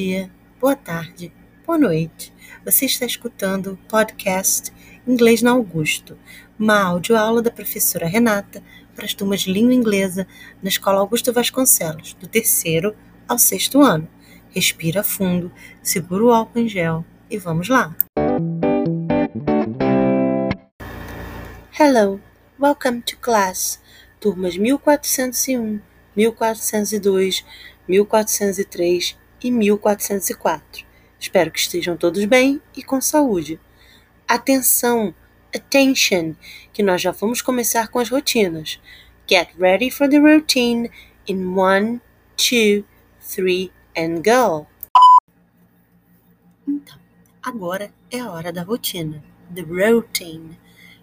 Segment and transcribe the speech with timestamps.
[0.00, 0.30] Dia,
[0.60, 1.32] boa tarde,
[1.66, 2.32] boa noite.
[2.64, 4.72] Você está escutando o podcast
[5.04, 6.16] Inglês na Augusto,
[6.56, 8.62] uma audioaula da professora Renata
[8.94, 10.24] para as turmas de língua inglesa
[10.62, 12.94] na Escola Augusto Vasconcelos, do terceiro
[13.26, 14.08] ao sexto ano.
[14.50, 15.50] Respira fundo,
[15.82, 17.96] segura o álcool em gel e vamos lá.
[21.76, 22.20] Hello,
[22.56, 23.82] welcome to class.
[24.20, 25.80] Turmas 1401,
[26.14, 27.44] 1402,
[27.88, 30.86] 1403 e 1404.
[31.18, 33.60] Espero que estejam todos bem e com saúde.
[34.26, 35.14] Atenção,
[35.54, 36.34] attention,
[36.72, 38.80] que nós já vamos começar com as rotinas.
[39.28, 40.90] Get ready for the routine
[41.26, 42.00] in one,
[42.36, 42.84] two,
[43.20, 44.66] three and go.
[46.66, 46.98] Então,
[47.42, 49.22] agora é a hora da rotina,
[49.54, 50.58] the routine.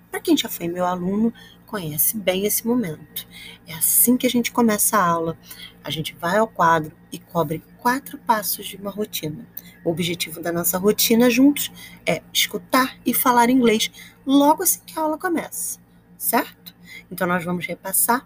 [0.10, 1.34] Para quem já foi meu aluno,
[1.76, 3.28] conhece bem esse momento.
[3.68, 5.38] É assim que a gente começa a aula.
[5.84, 9.46] A gente vai ao quadro e cobre quatro passos de uma rotina.
[9.84, 11.70] O objetivo da nossa rotina juntos
[12.06, 13.92] é escutar e falar inglês
[14.26, 15.78] logo assim que a aula começa,
[16.18, 16.74] certo?
[17.12, 18.26] Então nós vamos repassar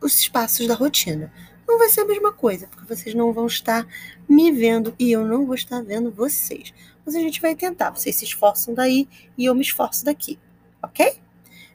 [0.00, 1.30] os passos da rotina.
[1.68, 3.86] Não vai ser a mesma coisa, porque vocês não vão estar
[4.26, 6.72] me vendo e eu não vou estar vendo vocês.
[7.04, 7.90] Mas a gente vai tentar.
[7.90, 10.38] Vocês se esforçam daí e eu me esforço daqui,
[10.82, 11.23] ok?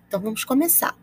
[0.10, 0.98] Então vamos começar.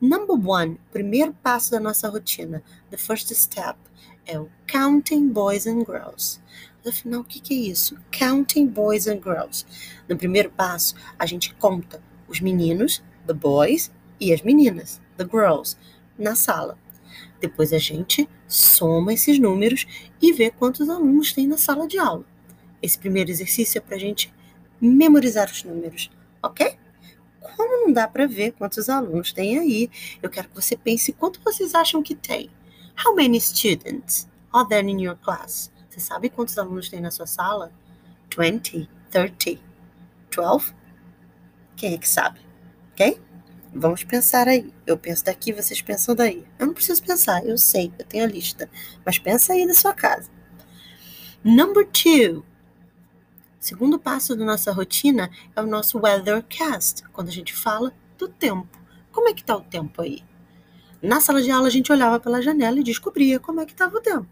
[0.00, 3.76] Number one, primeiro passo da nossa rotina, the first step,
[4.24, 6.40] é o counting boys and girls.
[6.86, 7.98] Afinal, o que, que é isso?
[8.16, 9.66] Counting boys and girls.
[10.08, 13.90] No primeiro passo, a gente conta os meninos, the boys,
[14.20, 15.76] e as meninas, the girls,
[16.16, 16.78] na sala.
[17.40, 19.88] Depois a gente soma esses números
[20.20, 22.24] e vê quantos alunos tem na sala de aula.
[22.80, 24.32] Esse primeiro exercício é para a gente
[24.80, 26.78] memorizar os números, ok?
[27.56, 29.90] Como não dá para ver quantos alunos tem aí,
[30.22, 32.50] eu quero que você pense quanto vocês acham que tem.
[33.04, 35.72] How many students are there in your class?
[35.88, 37.72] Você sabe quantos alunos tem na sua sala?
[38.36, 39.60] 20, 30,
[40.34, 40.74] 12?
[41.76, 42.40] Quem é que sabe?
[42.92, 43.20] Ok?
[43.74, 44.72] Vamos pensar aí.
[44.86, 46.46] Eu penso daqui, vocês pensam daí.
[46.58, 48.70] Eu não preciso pensar, eu sei, eu tenho a lista.
[49.04, 50.30] Mas pensa aí na sua casa.
[51.42, 52.44] Number two.
[53.62, 58.76] Segundo passo da nossa rotina é o nosso weathercast, quando a gente fala do tempo.
[59.12, 60.24] Como é que está o tempo aí?
[61.00, 63.96] Na sala de aula a gente olhava pela janela e descobria como é que estava
[63.96, 64.26] o tempo.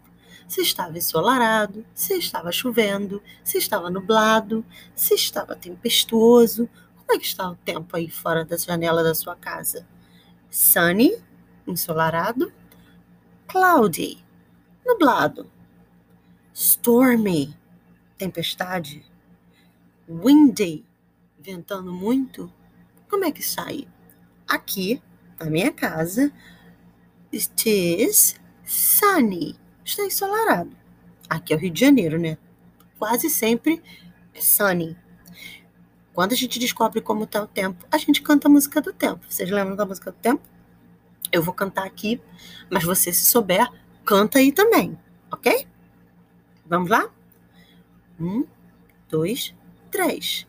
[0.49, 6.69] Se estava ensolarado, se estava chovendo, se estava nublado, se estava tempestuoso.
[6.97, 9.87] Como é que está o tempo aí fora da janela da sua casa?
[10.49, 11.15] Sunny,
[11.65, 12.51] ensolarado,
[13.47, 14.21] cloudy,
[14.85, 15.49] nublado,
[16.53, 17.55] stormy,
[18.17, 19.09] tempestade,
[20.19, 20.85] windy,
[21.39, 22.51] ventando muito,
[23.09, 23.87] como é que sai?
[24.47, 25.01] Aqui,
[25.39, 26.31] na minha casa,
[27.33, 28.35] it is
[28.65, 29.55] sunny,
[29.85, 30.75] está ensolarado.
[31.29, 32.37] Aqui é o Rio de Janeiro, né?
[32.99, 33.81] Quase sempre
[34.33, 34.97] é sunny.
[36.13, 39.25] Quando a gente descobre como está o tempo, a gente canta a música do tempo.
[39.29, 40.41] Vocês lembram da música do tempo?
[41.31, 42.21] Eu vou cantar aqui,
[42.69, 43.65] mas você, se souber,
[44.03, 44.99] canta aí também,
[45.31, 45.65] ok?
[46.65, 47.09] Vamos lá?
[48.19, 48.45] Um,
[49.09, 49.55] dois,
[49.91, 50.47] três.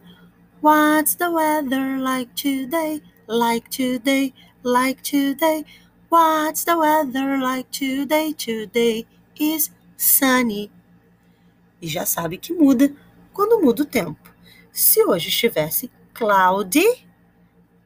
[0.62, 3.02] What's the weather like today?
[3.26, 4.32] Like today,
[4.62, 5.64] like today.
[6.08, 8.32] What's the weather like today?
[8.32, 9.06] Today
[9.38, 10.70] is sunny.
[11.80, 12.94] E já sabe que muda
[13.32, 14.32] quando muda o tempo.
[14.70, 17.06] Se hoje estivesse cloudy,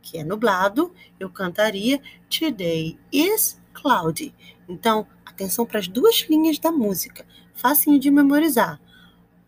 [0.02, 4.34] que é nublado, eu cantaria Today is cloudy.
[4.68, 8.80] Então, atenção para as duas linhas da música, facinho de memorizar.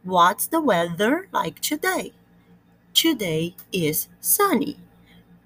[0.08, 2.14] What's the weather like today?
[2.94, 4.78] Today is sunny.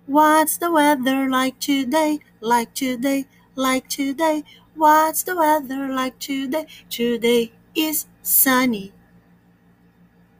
[0.07, 2.21] What's the weather like today?
[2.41, 4.45] Like today, like today.
[4.77, 6.69] What's the weather like today?
[6.89, 8.93] Today is sunny.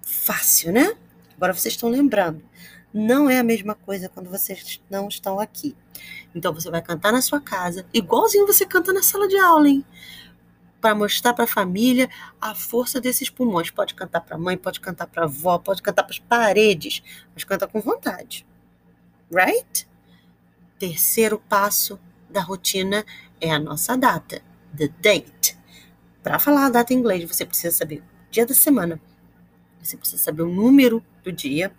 [0.03, 0.95] Fácil, né?
[1.37, 2.45] Agora vocês estão lembrando.
[2.95, 5.75] Não é a mesma coisa quando vocês não estão aqui.
[6.33, 9.85] Então você vai cantar na sua casa, igualzinho você canta na sala de aula, hein?
[10.83, 13.71] Para mostrar para a família a força desses pulmões.
[13.71, 17.03] Pode cantar para a mãe, pode cantar para a avó, pode cantar para as paredes,
[17.33, 18.45] mas canta com vontade.
[19.33, 19.89] Right?
[20.79, 21.99] Terceiro passo
[22.29, 23.07] da rotina
[23.41, 24.43] é a nossa data,
[24.77, 25.57] the date.
[26.21, 29.01] Para falar a data em inglês, você precisa saber o dia da semana,
[29.81, 31.73] você precisa saber o número do dia,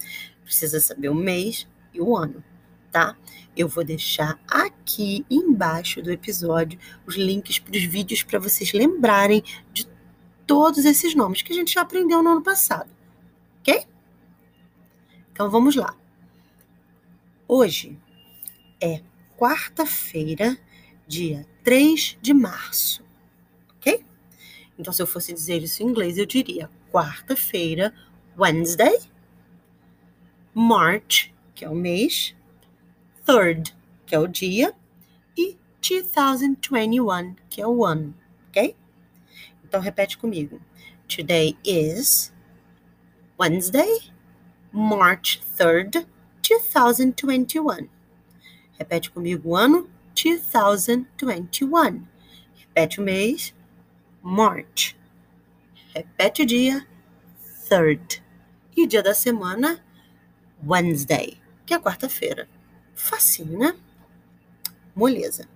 [0.44, 2.44] precisa saber o mês e o ano
[2.94, 3.18] tá?
[3.57, 9.44] Eu vou deixar aqui embaixo do episódio os links para os vídeos para vocês lembrarem
[9.74, 9.88] de
[10.45, 12.90] todos esses nomes que a gente já aprendeu no ano passado,
[13.60, 13.86] ok?
[15.31, 15.95] Então vamos lá.
[17.48, 17.98] Hoje
[18.80, 19.01] é
[19.38, 20.57] quarta-feira,
[21.07, 23.04] dia 3 de março,
[23.78, 24.06] ok?
[24.78, 27.94] Então, se eu fosse dizer isso em inglês, eu diria quarta-feira,
[28.38, 29.00] Wednesday,
[30.54, 32.36] March, que é o mês,
[33.25, 33.75] third,
[34.06, 34.74] que é o dia,
[35.38, 38.14] e 2021, que é o ano,
[38.50, 38.75] ok?
[39.64, 40.62] Então, repete comigo.
[41.08, 42.34] Today is
[43.40, 44.12] Wednesday,
[44.72, 46.06] March 3rd,
[46.42, 47.90] 2021.
[48.78, 52.06] Repete comigo o ano 2021.
[52.56, 53.54] Repete o mês
[54.22, 54.96] March.
[55.94, 56.88] Repete o dia
[57.70, 58.22] 3rd.
[58.75, 59.84] E o dia da semana
[60.66, 62.48] Wednesday, que é quarta-feira.
[62.95, 63.75] Facinho, né?
[64.95, 65.48] Moleza.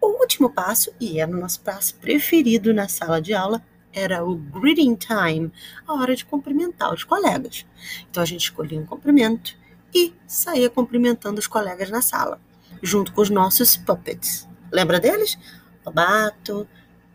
[0.00, 4.36] O último passo, e é o nosso passo preferido na sala de aula, era o
[4.36, 5.52] greeting time,
[5.86, 7.66] a hora de cumprimentar os colegas.
[8.10, 9.56] Então a gente escolhia um cumprimento
[9.94, 12.40] e saía cumprimentando os colegas na sala,
[12.82, 14.48] junto com os nossos puppets.
[14.72, 15.38] Lembra deles?
[15.84, 16.66] Lobato,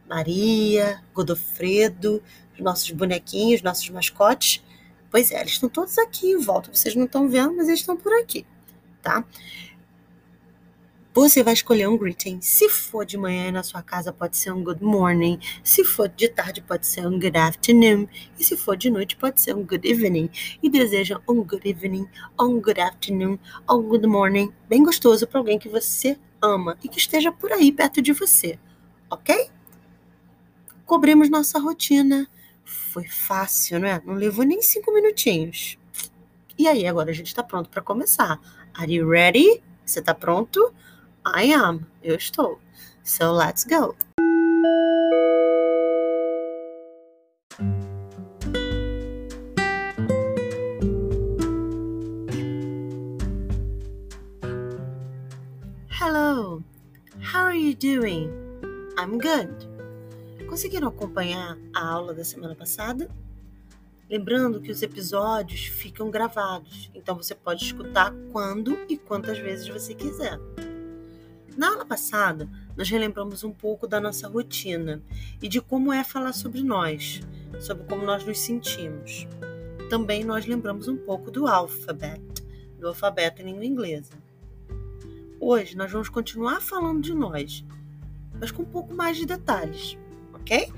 [0.07, 2.21] Maria, Godofredo,
[2.53, 4.63] os nossos bonequinhos, nossos mascotes.
[5.09, 6.73] Pois é, eles estão todos aqui em volta.
[6.73, 8.45] Vocês não estão vendo, mas eles estão por aqui,
[9.07, 9.23] tá?
[11.13, 12.41] Você vai escolher um greeting.
[12.41, 15.39] Se for de manhã na sua casa, pode ser um good morning.
[15.63, 18.07] Se for de tarde, pode ser um good afternoon.
[18.37, 20.29] E se for de noite, pode ser um good evening.
[20.61, 22.07] E deseja um good evening,
[22.39, 26.99] um good afternoon, um good morning, bem gostoso para alguém que você ama e que
[26.99, 28.59] esteja por aí perto de você.
[29.09, 29.49] Ok?
[30.85, 32.29] Cobrimos nossa rotina.
[32.63, 34.01] Foi fácil, não é?
[34.05, 35.79] Não levou nem cinco minutinhos.
[36.59, 38.39] E aí, agora a gente está pronto para começar.
[38.79, 39.63] Are you ready?
[39.83, 40.71] Você está pronto?
[41.25, 41.83] I am.
[42.03, 42.59] Eu estou.
[43.03, 43.95] So let's go.
[55.89, 56.61] Hello.
[57.19, 58.29] How are you doing?
[58.99, 59.49] I'm good.
[60.47, 63.09] Conseguiram acompanhar a aula da semana passada?
[64.09, 69.93] Lembrando que os episódios ficam gravados, então você pode escutar quando e quantas vezes você
[69.93, 70.39] quiser.
[71.57, 75.01] Na aula passada, nós relembramos um pouco da nossa rotina
[75.41, 77.19] e de como é falar sobre nós,
[77.59, 79.27] sobre como nós nos sentimos.
[79.89, 82.45] Também nós lembramos um pouco do alfabeto,
[82.79, 84.13] do alfabeto em língua inglesa.
[85.37, 87.65] Hoje nós vamos continuar falando de nós,
[88.39, 89.97] mas com um pouco mais de detalhes,
[90.33, 90.71] ok?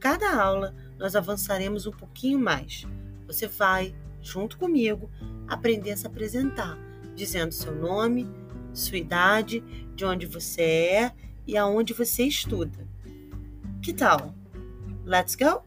[0.00, 2.86] Cada aula nós avançaremos um pouquinho mais.
[3.26, 5.10] Você vai, junto comigo,
[5.46, 6.78] aprender a se apresentar,
[7.14, 8.28] dizendo seu nome,
[8.72, 9.62] sua idade,
[9.94, 11.12] de onde você é
[11.46, 12.86] e aonde você estuda.
[13.82, 14.34] Que tal?
[15.04, 15.62] Let's go?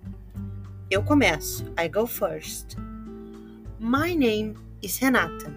[0.89, 1.65] Eu começo.
[1.79, 2.75] I go first.
[3.79, 5.51] My name is Renata.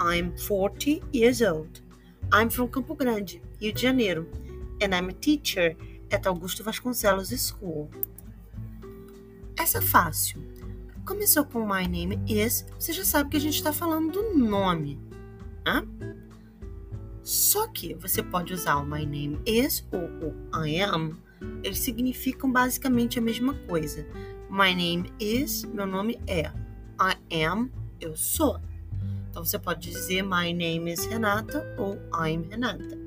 [0.00, 1.82] I'm 40 years old.
[2.32, 4.28] I'm from Campo Grande, Rio de Janeiro,
[4.80, 5.74] and I'm a teacher
[6.12, 7.90] at Augusto Vasconcelos School.
[9.58, 10.40] Essa é fácil.
[11.04, 15.00] Começou com My name is, você já sabe que a gente está falando do nome.
[15.66, 15.82] Né?
[17.24, 21.16] Só que você pode usar o my name is ou o I am,
[21.62, 24.06] eles significam basicamente a mesma coisa.
[24.48, 26.52] My name is, meu nome é.
[27.00, 28.60] I am, eu sou.
[29.28, 32.98] Então você pode dizer my name is Renata ou I'm Renata.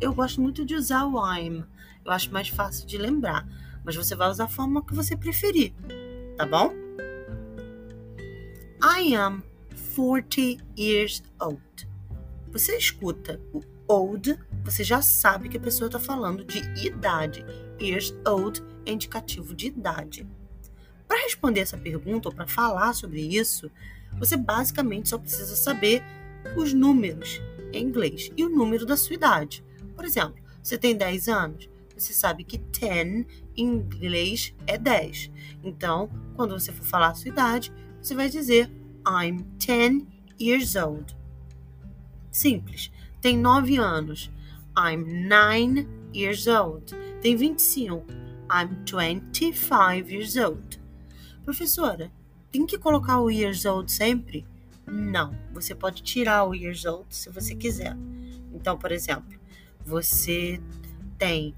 [0.00, 1.64] Eu gosto muito de usar o I'm,
[2.04, 3.48] eu acho mais fácil de lembrar,
[3.84, 5.72] mas você vai usar a forma que você preferir,
[6.36, 6.72] tá bom?
[8.82, 9.42] I am
[9.94, 11.66] 40 years old
[12.58, 17.44] você escuta o old, você já sabe que a pessoa está falando de idade.
[17.78, 20.26] Years old é indicativo de idade.
[21.06, 23.70] Para responder essa pergunta ou para falar sobre isso,
[24.18, 26.02] você basicamente só precisa saber
[26.56, 27.42] os números
[27.74, 29.62] em inglês e o número da sua idade.
[29.94, 35.30] Por exemplo, você tem 10 anos, você sabe que 10 inglês é 10.
[35.62, 38.70] Então, quando você for falar a sua idade, você vai dizer
[39.06, 40.06] I'm 10
[40.40, 41.16] years old.
[42.30, 42.90] Simples.
[43.20, 44.30] Tem 9 anos.
[44.78, 46.94] I'm 9 years old.
[47.20, 48.04] Tem 25.
[48.50, 50.80] I'm 25 years old.
[51.44, 52.12] Professora,
[52.50, 54.46] tem que colocar o years old sempre?
[54.86, 55.34] Não.
[55.52, 57.96] Você pode tirar o years old se você quiser.
[58.52, 59.38] Então, por exemplo,
[59.84, 60.60] você
[61.18, 61.54] tem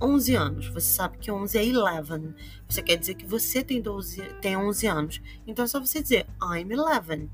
[0.00, 0.68] 11 anos.
[0.68, 2.34] Você sabe que 11 é 11.
[2.68, 5.22] Você quer dizer que você tem, 12, tem 11 anos.
[5.46, 7.30] Então é só você dizer I'm 11.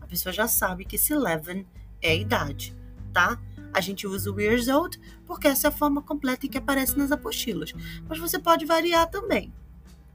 [0.00, 1.66] A pessoa já sabe que esse 11
[2.00, 2.76] é a idade,
[3.12, 3.40] tá?
[3.72, 7.10] A gente usa o years old porque essa é a forma completa que aparece nas
[7.10, 7.72] apostilas.
[8.08, 9.52] Mas você pode variar também,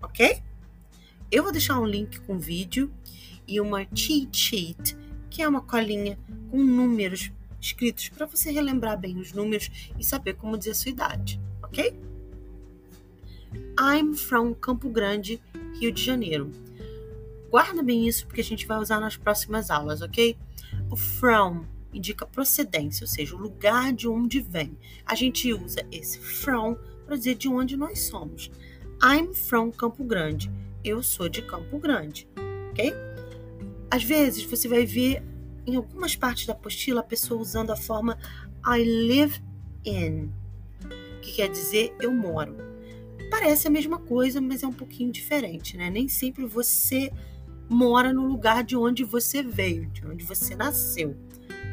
[0.01, 0.43] ok?
[1.31, 2.93] Eu vou deixar um link com vídeo
[3.47, 4.97] e uma cheat sheet,
[5.29, 6.19] que é uma colinha
[6.51, 10.91] com números escritos para você relembrar bem os números e saber como dizer a sua
[10.91, 11.93] idade, ok?
[13.79, 15.41] I'm from Campo Grande,
[15.79, 16.51] Rio de Janeiro.
[17.49, 20.37] Guarda bem isso porque a gente vai usar nas próximas aulas, ok?
[20.89, 24.77] O from indica procedência, ou seja, o lugar de onde vem.
[25.05, 28.51] A gente usa esse from para dizer de onde nós somos.
[29.01, 30.51] I'm from Campo Grande.
[30.83, 32.27] Eu sou de Campo Grande,
[32.71, 32.93] ok?
[33.89, 35.23] Às vezes você vai ver
[35.65, 38.17] em algumas partes da apostila a pessoa usando a forma
[38.65, 39.41] I live
[39.85, 40.31] in,
[41.27, 42.55] que quer dizer eu moro.
[43.29, 45.89] Parece a mesma coisa, mas é um pouquinho diferente, né?
[45.89, 47.11] Nem sempre você
[47.69, 51.17] mora no lugar de onde você veio, de onde você nasceu,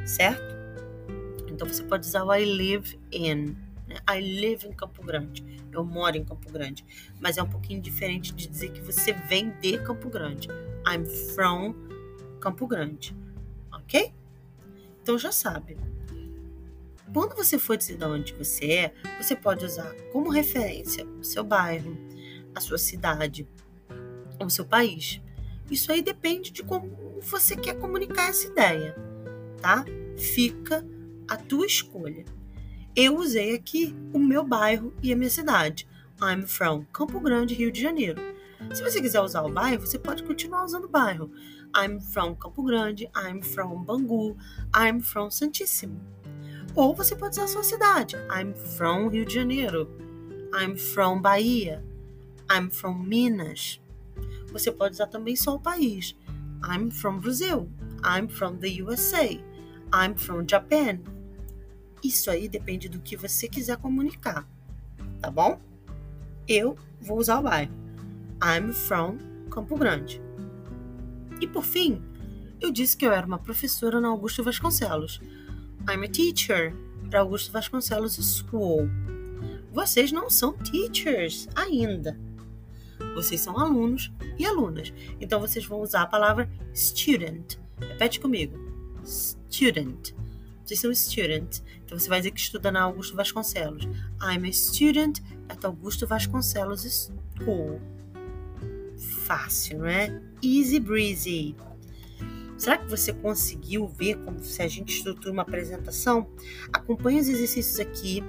[0.05, 0.55] certo?
[1.49, 3.57] Então você pode usar o I live in.
[3.87, 3.97] Né?
[4.11, 5.45] I live em Campo Grande.
[5.71, 6.85] Eu moro em Campo Grande.
[7.21, 10.49] Mas é um pouquinho diferente de dizer que você vem de Campo Grande.
[10.87, 11.75] I'm from
[12.41, 13.17] Campo Grande.
[13.73, 14.13] Ok?
[15.01, 15.77] Então já sabe.
[17.15, 21.45] Quando você for dizer de onde você é, você pode usar como referência o seu
[21.45, 21.97] bairro,
[22.53, 23.49] a sua cidade,
[24.45, 25.21] o seu país.
[25.71, 28.97] Isso aí depende de como você quer comunicar essa ideia,
[29.63, 29.85] tá?
[30.19, 30.85] Fica
[31.29, 32.25] a tua escolha.
[32.97, 35.87] Eu usei aqui o meu bairro e a minha cidade.
[36.21, 38.21] I'm from Campo Grande, Rio de Janeiro.
[38.73, 41.31] Se você quiser usar o bairro, você pode continuar usando o bairro.
[41.77, 44.37] I'm from Campo Grande, I'm from Bangu,
[44.77, 46.01] I'm from Santíssimo.
[46.75, 48.17] Ou você pode usar a sua cidade.
[48.31, 49.89] I'm from Rio de Janeiro.
[50.53, 51.85] I'm from Bahia.
[52.51, 53.81] I'm from Minas.
[54.53, 56.17] Você pode usar também só o país.
[56.69, 57.69] I'm from Brazil.
[58.05, 59.41] I'm from the USA.
[59.95, 60.99] I'm from Japan.
[62.03, 64.47] Isso aí depende do que você quiser comunicar,
[65.21, 65.59] tá bom?
[66.47, 67.73] Eu vou usar o bairro.
[68.43, 70.21] I'm from Campo Grande.
[71.41, 72.03] E por fim,
[72.61, 75.21] eu disse que eu era uma professora na Augusto Vasconcelos.
[75.87, 76.75] I'm a teacher
[77.11, 78.89] para Augusto Vasconcelos School.
[79.71, 82.19] Vocês não são teachers ainda.
[83.15, 84.93] Vocês são alunos e alunas.
[85.21, 87.59] Então vocês vão usar a palavra student.
[87.79, 88.57] Repete comigo.
[89.05, 90.13] Student.
[90.65, 91.61] Vocês são student.
[91.85, 93.85] Então você vai dizer que estuda na Augusto Vasconcelos.
[94.23, 97.79] I'm a student at Augusto Vasconcelos School.
[99.27, 100.23] Fácil, não é?
[100.43, 101.55] Easy breezy.
[102.57, 106.29] Será que você conseguiu ver como se a gente estrutura uma apresentação?
[106.73, 108.23] Acompanhe os exercícios aqui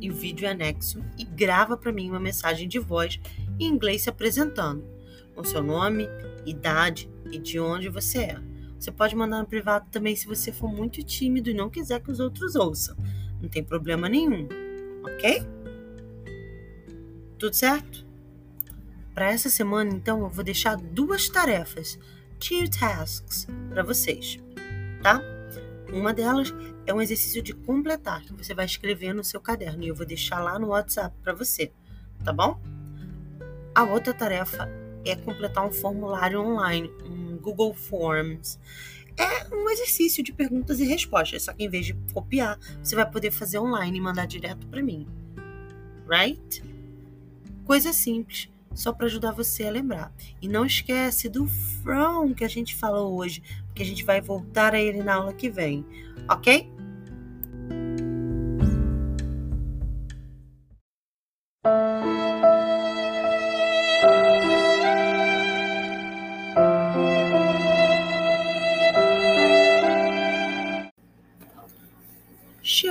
[0.00, 3.20] e o vídeo anexo e grava para mim uma mensagem de voz
[3.58, 4.84] em inglês se apresentando,
[5.34, 6.08] com seu nome,
[6.46, 8.40] idade e de onde você é.
[8.78, 12.10] Você pode mandar no privado também se você for muito tímido e não quiser que
[12.10, 12.96] os outros ouçam.
[13.40, 14.46] Não tem problema nenhum,
[15.02, 15.42] ok?
[17.38, 18.06] Tudo certo?
[19.14, 21.98] Para essa semana, então, eu vou deixar duas tarefas,
[22.38, 24.38] two tasks, para vocês,
[25.02, 25.20] tá?
[25.92, 26.52] Uma delas
[26.86, 30.06] é um exercício de completar, que você vai escrever no seu caderno e eu vou
[30.06, 31.72] deixar lá no WhatsApp para você,
[32.24, 32.60] tá bom?
[33.74, 34.68] A outra tarefa
[35.04, 38.58] é completar um formulário online, um Google Forms.
[39.16, 43.08] É um exercício de perguntas e respostas, só que em vez de copiar, você vai
[43.08, 45.06] poder fazer online e mandar direto para mim.
[46.08, 46.62] Right?
[47.64, 50.12] Coisa simples, só para ajudar você a lembrar.
[50.42, 54.74] E não esquece do from que a gente falou hoje, porque a gente vai voltar
[54.74, 55.84] a ele na aula que vem,
[56.28, 56.74] ok?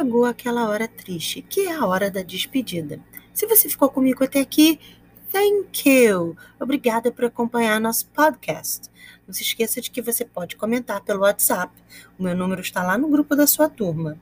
[0.04, 3.00] chegou aquela hora triste, que é a hora da despedida.
[3.34, 4.80] Se você ficou comigo até aqui,
[5.34, 6.38] thank you!
[6.60, 8.88] Obrigada por acompanhar nosso podcast.
[9.26, 11.74] Não se esqueça de que você pode comentar pelo WhatsApp.
[12.20, 14.16] O meu número está lá no grupo da sua turma.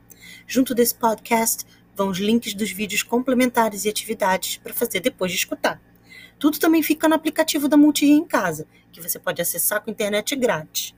[0.46, 5.36] Junto desse podcast vão os links dos vídeos complementares e atividades para fazer depois de
[5.36, 5.78] escutar.
[6.38, 10.34] Tudo também fica no aplicativo da Multiria em casa, que você pode acessar com internet
[10.34, 10.94] grátis.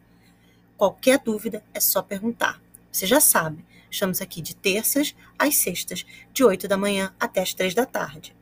[0.76, 2.62] Qualquer dúvida é só perguntar.
[2.90, 7.54] Você já sabe, Estamos aqui de terças às sextas, de 8 da manhã até as
[7.54, 8.34] 3 da tarde.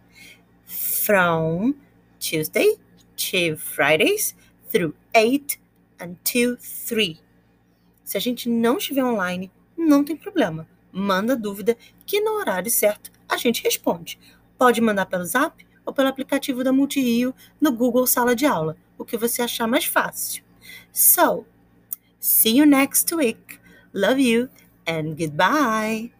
[0.72, 1.74] From
[2.18, 2.76] Tuesday
[3.16, 4.34] to Fridays
[4.70, 5.60] through 8
[6.00, 7.20] until 3.
[8.02, 10.66] Se a gente não estiver online, não tem problema.
[10.90, 11.76] Manda dúvida
[12.06, 14.18] que no horário certo a gente responde.
[14.58, 19.04] Pode mandar pelo Zap ou pelo aplicativo da Multirio no Google Sala de Aula, o
[19.04, 20.42] que você achar mais fácil.
[20.92, 21.46] So,
[22.20, 23.58] see you next week.
[23.92, 24.48] Love you
[24.86, 26.12] and goodbye.